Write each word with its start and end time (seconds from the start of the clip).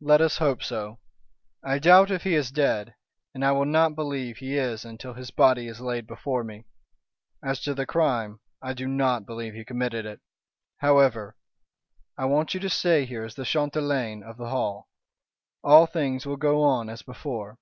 "Let 0.00 0.20
us 0.20 0.36
hope 0.38 0.62
so. 0.62 1.00
I 1.64 1.80
doubt 1.80 2.12
if 2.12 2.22
he 2.22 2.36
is 2.36 2.52
dead, 2.52 2.94
and 3.34 3.44
I 3.44 3.50
will 3.50 3.64
not 3.64 3.96
believe 3.96 4.36
he 4.36 4.56
is 4.56 4.84
until 4.84 5.14
his 5.14 5.32
body 5.32 5.66
is 5.66 5.80
laid 5.80 6.06
before 6.06 6.44
me. 6.44 6.66
As 7.42 7.58
to 7.62 7.74
the 7.74 7.84
crime, 7.84 8.38
I 8.62 8.74
do 8.74 8.86
not 8.86 9.26
believe 9.26 9.54
he 9.54 9.64
committed 9.64 10.06
it. 10.06 10.20
However, 10.78 11.34
I 12.16 12.26
want 12.26 12.54
you 12.54 12.60
to 12.60 12.70
stay 12.70 13.06
here 13.06 13.24
as 13.24 13.34
the 13.34 13.44
chatelaine 13.44 14.22
of 14.22 14.36
the 14.36 14.50
Hall. 14.50 14.86
All 15.64 15.86
things 15.86 16.26
will 16.26 16.36
go 16.36 16.62
on 16.62 16.88
as 16.88 17.02
before." 17.02 17.58